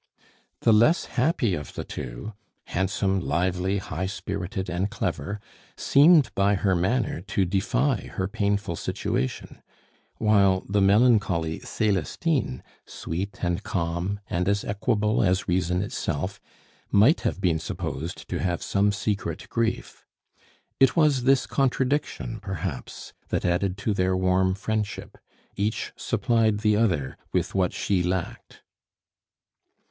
The 0.61 0.73
less 0.73 1.05
happy 1.05 1.53
of 1.53 1.75
the 1.75 1.83
two, 1.83 2.33
handsome, 2.63 3.19
lively, 3.19 3.77
high 3.77 4.07
spirited, 4.07 4.67
and 4.67 4.89
clever, 4.89 5.39
seemed 5.77 6.33
by 6.33 6.55
her 6.55 6.73
manner 6.75 7.21
to 7.21 7.45
defy 7.45 8.07
her 8.15 8.27
painful 8.27 8.75
situation; 8.75 9.61
while 10.17 10.65
the 10.67 10.81
melancholy 10.81 11.59
Celestine, 11.59 12.63
sweet 12.83 13.43
and 13.43 13.61
calm, 13.61 14.19
and 14.27 14.49
as 14.49 14.63
equable 14.63 15.21
as 15.21 15.47
reason 15.47 15.83
itself, 15.83 16.41
might 16.89 17.21
have 17.21 17.39
been 17.39 17.59
supposed 17.59 18.27
to 18.27 18.39
have 18.39 18.63
some 18.63 18.91
secret 18.91 19.47
grief. 19.49 20.03
It 20.79 20.95
was 20.95 21.25
this 21.25 21.45
contradiction, 21.45 22.39
perhaps, 22.39 23.13
that 23.29 23.45
added 23.45 23.77
to 23.77 23.93
their 23.93 24.17
warm 24.17 24.55
friendship. 24.55 25.19
Each 25.55 25.93
supplied 25.95 26.61
the 26.61 26.75
other 26.75 27.17
with 27.31 27.53
what 27.53 27.71
she 27.71 28.01
lacked. 28.01 28.63